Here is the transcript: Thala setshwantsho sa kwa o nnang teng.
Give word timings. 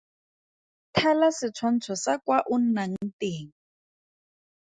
Thala 0.97 1.27
setshwantsho 1.37 1.95
sa 2.03 2.13
kwa 2.25 2.37
o 2.53 2.55
nnang 2.61 2.95
teng. 3.19 3.49